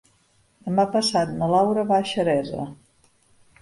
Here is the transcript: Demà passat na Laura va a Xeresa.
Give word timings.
Demà 0.69 0.85
passat 0.95 1.35
na 1.43 1.51
Laura 1.53 1.87
va 1.95 2.01
a 2.01 2.09
Xeresa. 2.15 2.71